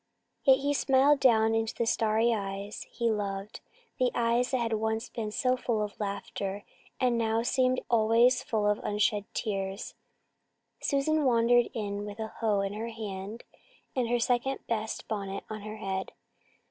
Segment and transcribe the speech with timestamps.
[0.45, 3.59] Yet he smiled down into the starry eyes he loved
[3.99, 6.63] the eyes that had once been so full of laughter,
[6.99, 9.93] and now seemed always full of unshed tears.
[10.79, 13.43] Susan wandered by with a hoe in her hand
[13.95, 16.13] and her second best bonnet on her head.